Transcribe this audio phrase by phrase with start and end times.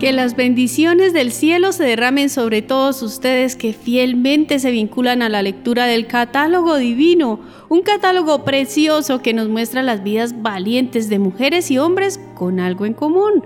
[0.00, 5.28] Que las bendiciones del cielo se derramen sobre todos ustedes que fielmente se vinculan a
[5.28, 11.18] la lectura del catálogo divino, un catálogo precioso que nos muestra las vidas valientes de
[11.18, 13.44] mujeres y hombres con algo en común,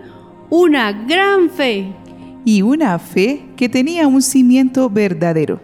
[0.48, 1.92] una gran fe.
[2.44, 5.60] Y una fe que tenía un cimiento verdadero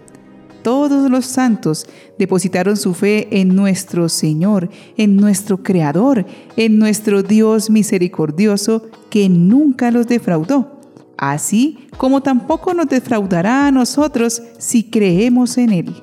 [0.62, 1.86] todos los santos
[2.18, 6.26] depositaron su fe en nuestro Señor, en nuestro Creador,
[6.56, 10.79] en nuestro Dios misericordioso que nunca los defraudó,
[11.20, 15.94] así como tampoco nos defraudará a nosotros si creemos en Él.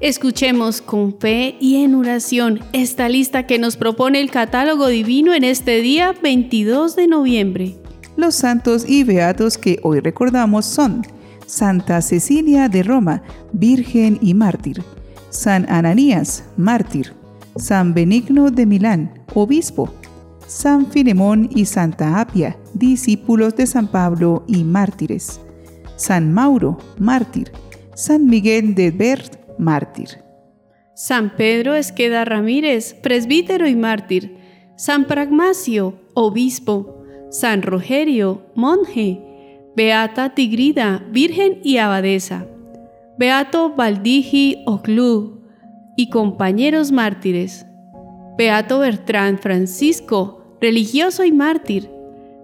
[0.00, 5.44] Escuchemos con fe y en oración esta lista que nos propone el catálogo divino en
[5.44, 7.76] este día 22 de noviembre.
[8.16, 11.02] Los santos y beatos que hoy recordamos son
[11.46, 14.82] Santa Cecilia de Roma, Virgen y Mártir,
[15.30, 17.12] San Ananías, Mártir,
[17.56, 19.92] San Benigno de Milán, Obispo,
[20.46, 25.40] San Filemón y Santa Apia, discípulos de San Pablo y mártires,
[25.96, 27.50] San Mauro, mártir,
[27.94, 30.22] San Miguel de Bert, mártir.
[30.94, 34.38] San Pedro Esqueda Ramírez, presbítero y mártir,
[34.76, 39.20] San Pragmacio, obispo, San Rogerio, monje,
[39.74, 42.46] Beata Tigrida, Virgen y Abadesa,
[43.18, 45.40] Beato Valdigi Oclú
[45.96, 47.66] y compañeros mártires,
[48.38, 51.90] Beato Bertrand Francisco, religioso y mártir,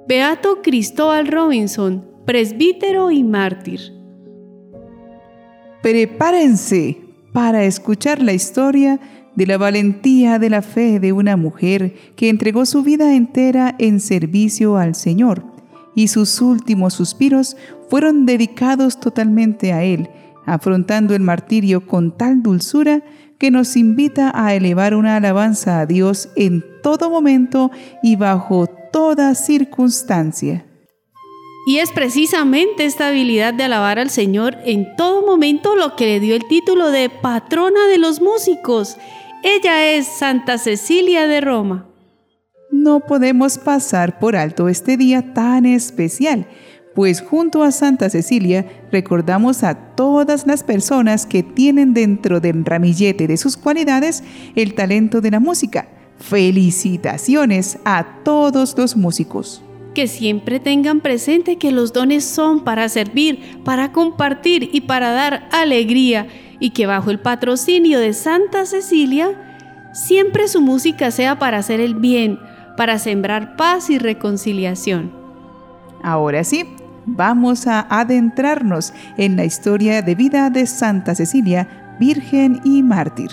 [0.06, 3.80] Beato Cristóbal Robinson, presbítero y mártir.
[5.82, 6.98] Prepárense
[7.32, 9.00] para escuchar la historia
[9.34, 14.00] de la valentía de la fe de una mujer que entregó su vida entera en
[14.00, 15.44] servicio al Señor
[15.94, 17.56] y sus últimos suspiros
[17.88, 20.08] fueron dedicados totalmente a Él,
[20.46, 23.02] afrontando el martirio con tal dulzura
[23.38, 27.70] que nos invita a elevar una alabanza a Dios en todo momento
[28.02, 30.66] y bajo toda circunstancia.
[31.66, 36.20] Y es precisamente esta habilidad de alabar al Señor en todo momento lo que le
[36.20, 38.96] dio el título de patrona de los músicos.
[39.44, 41.92] Ella es Santa Cecilia de Roma
[42.72, 46.48] no podemos pasar por alto este día tan especial,
[46.94, 53.28] pues junto a Santa Cecilia recordamos a todas las personas que tienen dentro del ramillete
[53.28, 54.24] de sus cualidades
[54.56, 55.86] el talento de la música.
[56.22, 59.62] Felicitaciones a todos los músicos.
[59.94, 65.48] Que siempre tengan presente que los dones son para servir, para compartir y para dar
[65.52, 66.28] alegría,
[66.60, 71.96] y que bajo el patrocinio de Santa Cecilia, siempre su música sea para hacer el
[71.96, 72.38] bien,
[72.76, 75.12] para sembrar paz y reconciliación.
[76.02, 76.64] Ahora sí,
[77.04, 83.30] vamos a adentrarnos en la historia de vida de Santa Cecilia, Virgen y Mártir.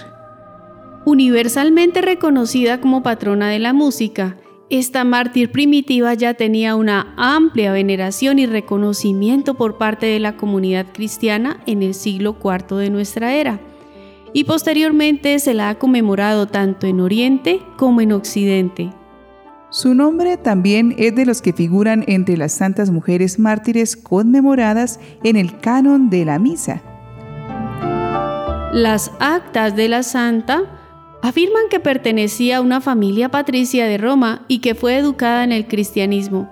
[1.05, 4.37] Universalmente reconocida como patrona de la música,
[4.69, 10.87] esta mártir primitiva ya tenía una amplia veneración y reconocimiento por parte de la comunidad
[10.93, 13.59] cristiana en el siglo IV de nuestra era,
[14.33, 18.91] y posteriormente se la ha conmemorado tanto en Oriente como en Occidente.
[19.71, 25.35] Su nombre también es de los que figuran entre las santas mujeres mártires conmemoradas en
[25.35, 26.81] el canon de la misa.
[28.73, 30.78] Las actas de la santa
[31.21, 35.67] afirman que pertenecía a una familia patricia de Roma y que fue educada en el
[35.67, 36.49] cristianismo.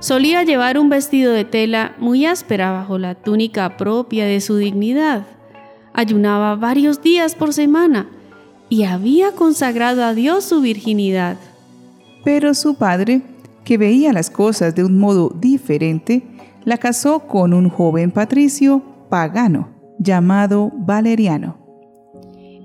[0.00, 5.26] Solía llevar un vestido de tela muy áspera bajo la túnica propia de su dignidad.
[5.92, 8.08] Ayunaba varios días por semana
[8.68, 11.36] y había consagrado a Dios su virginidad.
[12.24, 13.22] Pero su padre,
[13.64, 16.22] que veía las cosas de un modo diferente,
[16.64, 21.63] la casó con un joven patricio pagano llamado Valeriano.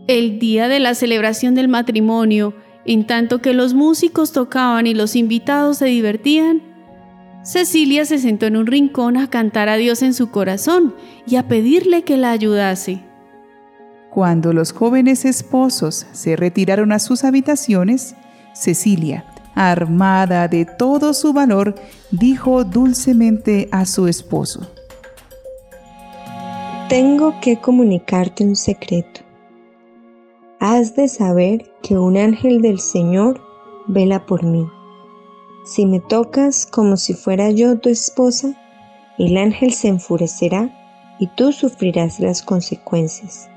[0.09, 5.15] El día de la celebración del matrimonio, en tanto que los músicos tocaban y los
[5.15, 6.63] invitados se divertían,
[7.43, 10.95] Cecilia se sentó en un rincón a cantar a Dios en su corazón
[11.27, 13.03] y a pedirle que la ayudase.
[14.09, 18.15] Cuando los jóvenes esposos se retiraron a sus habitaciones,
[18.55, 21.75] Cecilia, armada de todo su valor,
[22.09, 24.71] dijo dulcemente a su esposo,
[26.89, 29.28] Tengo que comunicarte un secreto.
[30.61, 33.39] Has de saber que un ángel del Señor
[33.87, 34.67] vela por mí.
[35.63, 38.59] Si me tocas como si fuera yo tu esposa,
[39.17, 40.69] el ángel se enfurecerá
[41.17, 43.49] y tú sufrirás las consecuencias.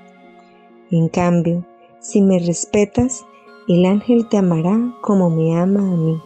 [0.92, 1.66] En cambio,
[1.98, 3.24] si me respetas,
[3.66, 6.20] el ángel te amará como me ama a mí.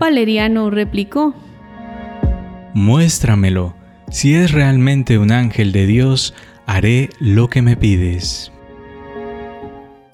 [0.00, 1.32] Valeriano replicó,
[2.72, 3.72] Muéstramelo.
[4.10, 6.34] Si es realmente un ángel de Dios,
[6.66, 8.52] haré lo que me pides.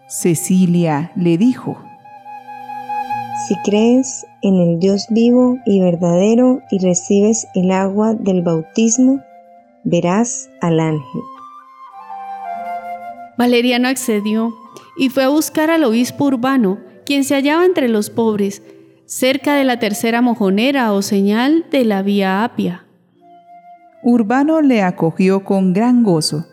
[0.08, 1.78] Cecilia le dijo,
[3.46, 9.20] Si crees en el Dios vivo y verdadero y recibes el agua del bautismo,
[9.84, 11.22] verás al ángel.
[13.38, 14.52] Valeriano accedió
[14.98, 18.62] y fue a buscar al obispo urbano, quien se hallaba entre los pobres,
[19.06, 22.84] cerca de la tercera mojonera o señal de la vía Apia.
[24.02, 26.46] Urbano le acogió con gran gozo.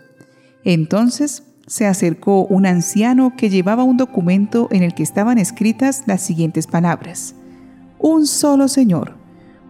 [0.64, 6.22] Entonces se acercó un anciano que llevaba un documento en el que estaban escritas las
[6.22, 7.36] siguientes palabras.
[8.00, 9.16] Un solo Señor,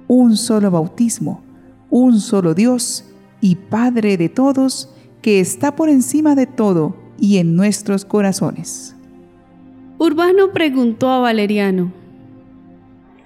[0.07, 1.43] un solo bautismo,
[1.89, 3.05] un solo Dios
[3.41, 8.95] y Padre de todos, que está por encima de todo y en nuestros corazones.
[9.99, 11.91] Urbano preguntó a Valeriano,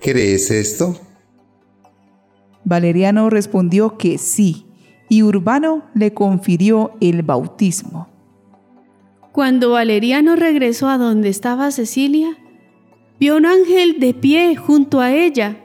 [0.01, 0.99] ¿Crees esto?
[2.63, 4.65] Valeriano respondió que sí,
[5.09, 8.07] y Urbano le confirió el bautismo.
[9.31, 12.37] Cuando Valeriano regresó a donde estaba Cecilia,
[13.19, 15.57] vio un ángel de pie junto a ella.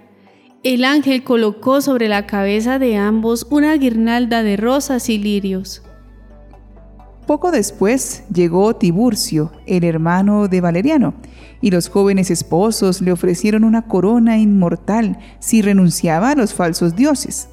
[0.62, 5.82] El ángel colocó sobre la cabeza de ambos una guirnalda de rosas y lirios.
[7.26, 11.14] Poco después llegó Tiburcio, el hermano de Valeriano,
[11.60, 17.48] y los jóvenes esposos le ofrecieron una corona inmortal si renunciaba a los falsos dioses.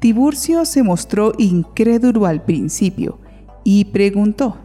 [0.00, 3.20] Tiburcio se mostró incrédulo al principio
[3.64, 4.56] y preguntó,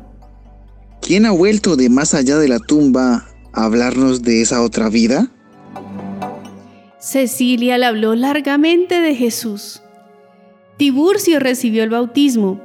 [1.01, 5.29] ¿Quién ha vuelto de más allá de la tumba a hablarnos de esa otra vida?
[6.97, 9.81] Cecilia le habló largamente de Jesús.
[10.77, 12.61] Tiburcio recibió el bautismo.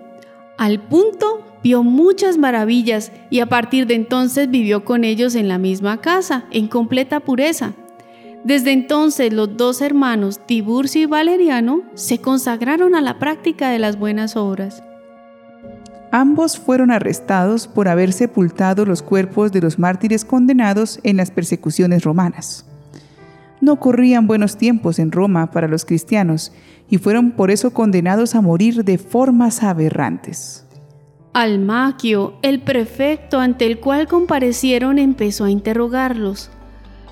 [0.58, 5.56] Al punto vio muchas maravillas y a partir de entonces vivió con ellos en la
[5.56, 7.74] misma casa, en completa pureza.
[8.42, 14.00] Desde entonces los dos hermanos, Tiburcio y Valeriano, se consagraron a la práctica de las
[14.00, 14.82] buenas obras.
[16.10, 22.02] Ambos fueron arrestados por haber sepultado los cuerpos de los mártires condenados en las persecuciones
[22.02, 22.64] romanas.
[23.60, 26.52] No corrían buenos tiempos en Roma para los cristianos
[26.88, 30.64] y fueron por eso condenados a morir de formas aberrantes.
[31.32, 36.50] Almaquio, el prefecto ante el cual comparecieron, empezó a interrogarlos.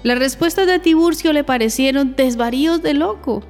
[0.03, 3.43] Las respuestas de Tiburcio le parecieron desvaríos de loco.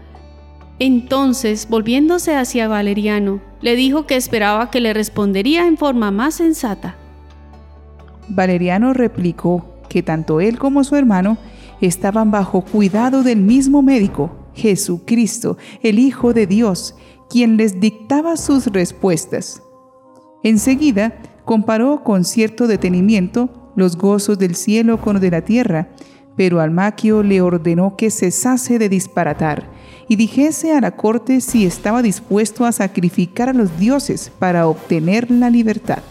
[0.79, 6.97] Entonces, volviéndose hacia Valeriano, le dijo que esperaba que le respondería en forma más sensata.
[8.29, 11.39] Valeriano replicó que tanto él como su hermano
[11.81, 16.95] estaban bajo cuidado del mismo médico, Jesucristo, el Hijo de Dios,
[17.29, 19.63] quien les dictaba sus respuestas.
[20.43, 25.89] Enseguida comparó con cierto detenimiento los gozos del cielo con los de la tierra,
[26.37, 29.71] pero Almaquio le ordenó que cesase de disparatar
[30.09, 35.31] y dijese a la corte si estaba dispuesto a sacrificar a los dioses para obtener
[35.31, 36.03] la libertad.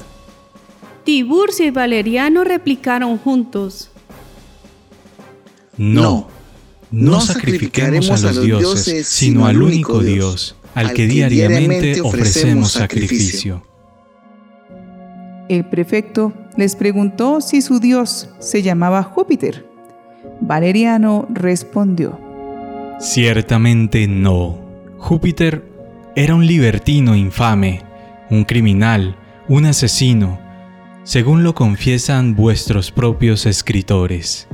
[1.04, 3.92] Tiburcio y Valeriano replicaron juntos.
[5.78, 6.28] No,
[6.92, 13.64] no sacrificaremos a los dioses, sino al único Dios, al que diariamente ofrecemos sacrificio.
[15.48, 19.70] El prefecto les preguntó si su dios se llamaba Júpiter.
[20.42, 22.20] Valeriano respondió,
[23.00, 24.60] Ciertamente no.
[24.98, 25.64] Júpiter
[26.16, 27.84] era un libertino infame,
[28.30, 29.18] un criminal,
[29.48, 30.40] un asesino,
[31.04, 34.48] según lo confiesan vuestros propios escritores.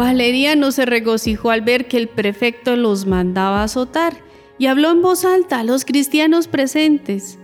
[0.00, 4.14] Valeriano se regocijó al ver que el prefecto los mandaba azotar
[4.56, 7.38] y habló en voz alta a los cristianos presentes.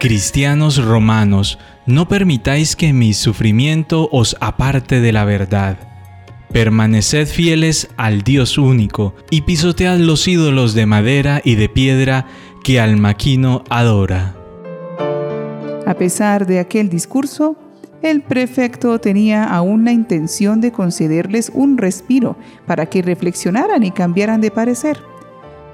[0.00, 5.76] Cristianos romanos, no permitáis que mi sufrimiento os aparte de la verdad.
[6.50, 12.24] Permaneced fieles al Dios único y pisotead los ídolos de madera y de piedra
[12.64, 14.34] que al maquino adora.
[15.84, 17.67] A pesar de aquel discurso,
[18.02, 22.36] el prefecto tenía aún la intención de concederles un respiro
[22.66, 24.98] para que reflexionaran y cambiaran de parecer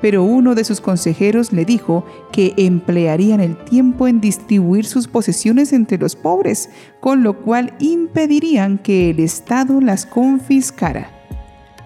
[0.05, 5.73] pero uno de sus consejeros le dijo que emplearían el tiempo en distribuir sus posesiones
[5.73, 6.69] entre los pobres,
[7.01, 11.09] con lo cual impedirían que el Estado las confiscara.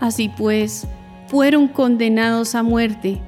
[0.00, 0.88] Así pues,
[1.28, 3.20] fueron condenados a muerte.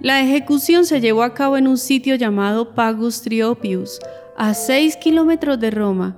[0.00, 4.00] La ejecución se llevó a cabo en un sitio llamado Pagus Triopius,
[4.36, 6.16] a seis kilómetros de Roma.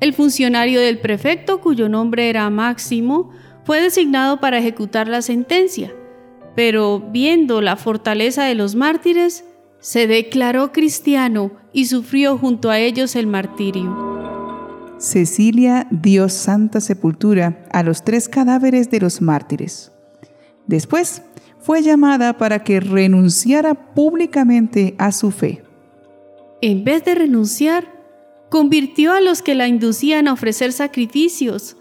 [0.00, 3.30] El funcionario del prefecto, cuyo nombre era Máximo,
[3.64, 5.92] fue designado para ejecutar la sentencia
[6.54, 9.44] pero viendo la fortaleza de los mártires,
[9.78, 14.10] se declaró cristiano y sufrió junto a ellos el martirio.
[14.98, 19.92] Cecilia dio santa sepultura a los tres cadáveres de los mártires.
[20.66, 21.22] Después
[21.58, 25.62] fue llamada para que renunciara públicamente a su fe.
[26.60, 27.99] En vez de renunciar,
[28.50, 31.76] convirtió a los que la inducían a ofrecer sacrificios.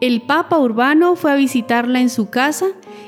[0.00, 2.66] El Papa Urbano fue a visitarla en su casa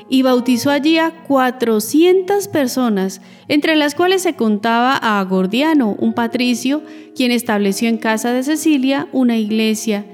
[0.09, 6.83] y bautizó allí a 400 personas, entre las cuales se contaba a Gordiano, un patricio,
[7.15, 10.05] quien estableció en casa de Cecilia una iglesia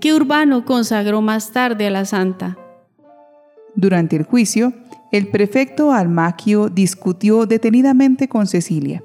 [0.00, 2.56] que Urbano consagró más tarde a la santa.
[3.74, 4.72] Durante el juicio,
[5.12, 9.02] el prefecto Almaquio discutió detenidamente con Cecilia.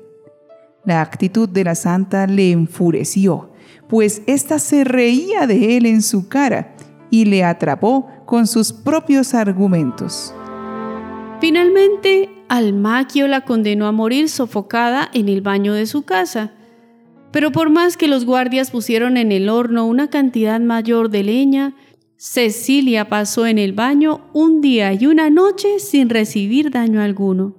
[0.83, 3.51] La actitud de la santa le enfureció,
[3.87, 6.75] pues ésta se reía de él en su cara
[7.11, 10.33] y le atrapó con sus propios argumentos.
[11.39, 16.51] Finalmente, Almaquio la condenó a morir sofocada en el baño de su casa.
[17.31, 21.75] Pero por más que los guardias pusieron en el horno una cantidad mayor de leña,
[22.17, 27.55] Cecilia pasó en el baño un día y una noche sin recibir daño alguno.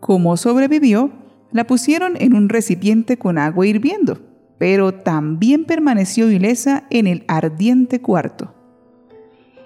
[0.00, 1.10] Como sobrevivió,
[1.52, 4.20] la pusieron en un recipiente con agua hirviendo,
[4.58, 8.54] pero también permaneció ilesa en el ardiente cuarto.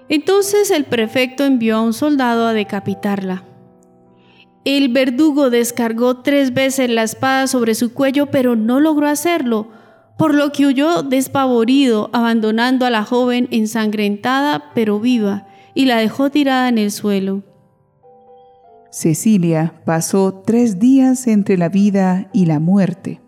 [0.09, 3.45] Entonces el prefecto envió a un soldado a decapitarla.
[4.65, 9.67] El verdugo descargó tres veces la espada sobre su cuello, pero no logró hacerlo,
[10.17, 16.29] por lo que huyó despavorido, abandonando a la joven ensangrentada pero viva, y la dejó
[16.29, 17.43] tirada en el suelo.
[18.93, 23.21] Cecilia pasó tres días entre la vida y la muerte.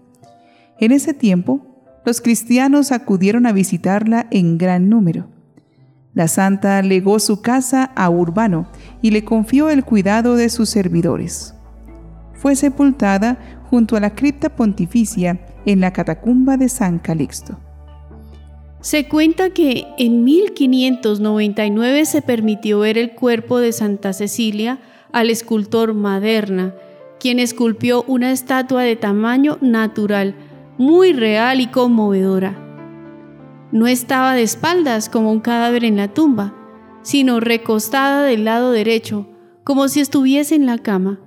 [0.79, 1.60] En ese tiempo,
[2.05, 5.27] los cristianos acudieron a visitarla en gran número.
[6.13, 8.67] La santa legó su casa a Urbano
[9.01, 11.55] y le confió el cuidado de sus servidores.
[12.36, 13.39] Fue sepultada
[13.72, 17.57] junto a la cripta pontificia en la catacumba de San Calixto.
[18.81, 24.79] Se cuenta que en 1599 se permitió ver el cuerpo de Santa Cecilia
[25.12, 26.74] al escultor Maderna,
[27.20, 30.36] quien esculpió una estatua de tamaño natural,
[30.78, 32.56] muy real y conmovedora.
[33.72, 36.54] No estaba de espaldas como un cadáver en la tumba,
[37.02, 39.28] sino recostada del lado derecho,
[39.64, 41.20] como si estuviese en la cama,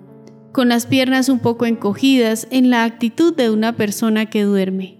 [0.53, 4.98] con las piernas un poco encogidas en la actitud de una persona que duerme.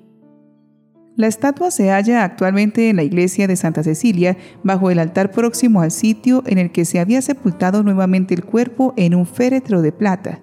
[1.19, 5.81] La estatua se halla actualmente en la iglesia de Santa Cecilia, bajo el altar próximo
[5.81, 9.91] al sitio en el que se había sepultado nuevamente el cuerpo en un féretro de
[9.91, 10.41] plata.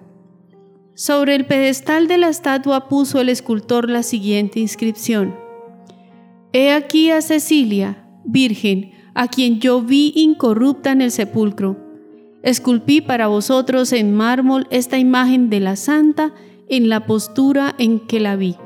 [0.92, 5.34] Sobre el pedestal de la estatua puso el escultor la siguiente inscripción.
[6.52, 11.78] He aquí a Cecilia, Virgen, a quien yo vi incorrupta en el sepulcro.
[12.42, 16.34] Esculpí para vosotros en mármol esta imagen de la santa
[16.68, 18.56] en la postura en que la vi.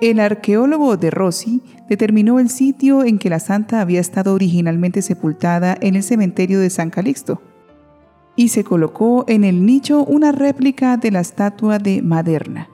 [0.00, 5.76] El arqueólogo de Rossi determinó el sitio en que la santa había estado originalmente sepultada
[5.80, 7.42] en el cementerio de San Calixto
[8.36, 12.68] y se colocó en el nicho una réplica de la estatua de Maderna.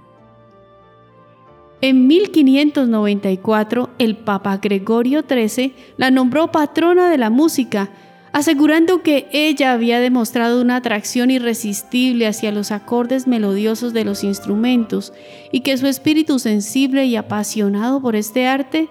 [1.80, 7.88] En 1594, el Papa Gregorio XIII la nombró patrona de la música,
[8.34, 15.12] asegurando que ella había demostrado una atracción irresistible hacia los acordes melodiosos de los instrumentos
[15.52, 18.88] y que su espíritu sensible y apasionado por este arte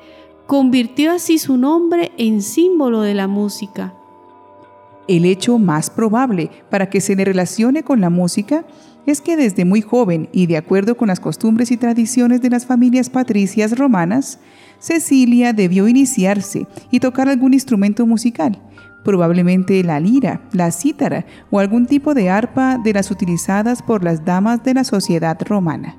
[0.47, 3.93] convirtió así su nombre en símbolo de la música.
[5.09, 8.65] El hecho más probable para que se le relacione con la música
[9.05, 12.65] es que desde muy joven y de acuerdo con las costumbres y tradiciones de las
[12.65, 14.39] familias patricias romanas,
[14.79, 18.57] Cecilia debió iniciarse y tocar algún instrumento musical,
[19.03, 24.25] probablemente la lira, la cítara o algún tipo de arpa de las utilizadas por las
[24.25, 25.98] damas de la sociedad romana.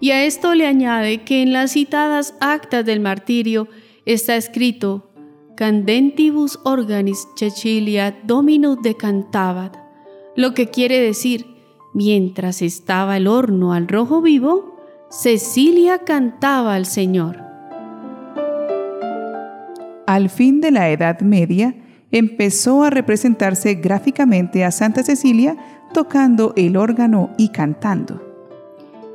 [0.00, 3.68] Y a esto le añade que en las citadas actas del martirio
[4.04, 5.10] está escrito
[5.56, 9.74] Candentibus organis Cecilia dominus decantabat,
[10.36, 11.56] lo que quiere decir
[11.96, 14.76] Mientras estaba el horno al rojo vivo,
[15.08, 17.38] Cecilia cantaba al Señor.
[20.06, 21.74] Al fin de la Edad Media,
[22.10, 25.56] empezó a representarse gráficamente a Santa Cecilia
[25.92, 28.22] tocando el órgano y cantando.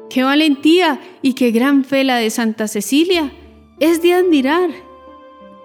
[0.09, 3.31] ¡Qué valentía y qué gran fe la de Santa Cecilia!
[3.79, 4.69] Es de admirar.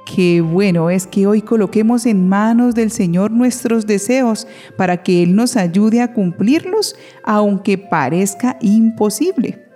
[0.07, 5.35] Qué bueno es que hoy coloquemos en manos del Señor nuestros deseos para que Él
[5.35, 9.67] nos ayude a cumplirlos, aunque parezca imposible.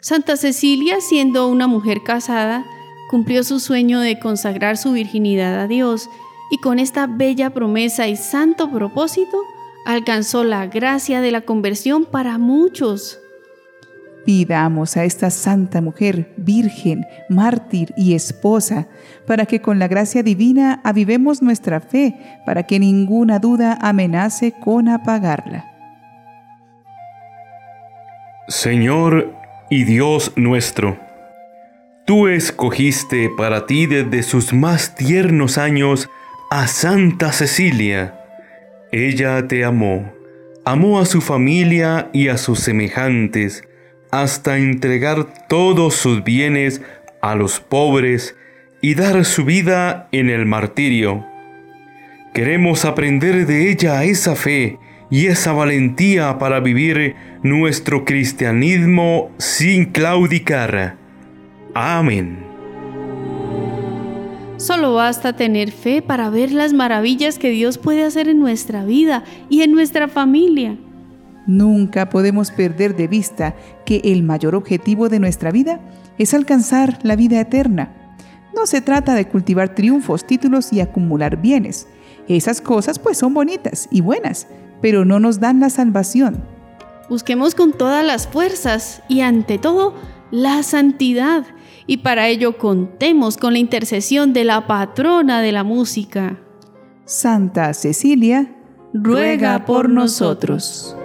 [0.00, 2.64] Santa Cecilia, siendo una mujer casada,
[3.10, 6.08] cumplió su sueño de consagrar su virginidad a Dios
[6.50, 9.38] y con esta bella promesa y santo propósito
[9.84, 13.20] alcanzó la gracia de la conversión para muchos.
[14.24, 18.88] Pidamos a esta santa mujer, virgen, mártir y esposa,
[19.24, 24.88] para que con la gracia divina avivemos nuestra fe, para que ninguna duda amenace con
[24.88, 25.72] apagarla.
[28.48, 29.36] Señor,
[29.70, 30.98] y Dios nuestro.
[32.04, 36.08] Tú escogiste para ti desde sus más tiernos años
[36.50, 38.14] a Santa Cecilia.
[38.92, 40.12] Ella te amó,
[40.64, 43.64] amó a su familia y a sus semejantes,
[44.12, 46.82] hasta entregar todos sus bienes
[47.20, 48.36] a los pobres
[48.80, 51.26] y dar su vida en el martirio.
[52.32, 54.78] Queremos aprender de ella esa fe
[55.10, 60.96] y esa valentía para vivir nuestro cristianismo sin claudicar.
[61.74, 62.45] Amén.
[64.56, 69.22] Solo basta tener fe para ver las maravillas que Dios puede hacer en nuestra vida
[69.50, 70.78] y en nuestra familia.
[71.46, 75.80] Nunca podemos perder de vista que el mayor objetivo de nuestra vida
[76.18, 77.94] es alcanzar la vida eterna.
[78.54, 81.86] No se trata de cultivar triunfos, títulos y acumular bienes.
[82.26, 84.48] Esas cosas pues son bonitas y buenas,
[84.80, 86.42] pero no nos dan la salvación.
[87.10, 89.94] Busquemos con todas las fuerzas y ante todo
[90.30, 91.44] la santidad
[91.86, 96.38] y para ello contemos con la intercesión de la patrona de la música.
[97.04, 98.56] Santa Cecilia,
[98.92, 100.96] ruega por nosotros.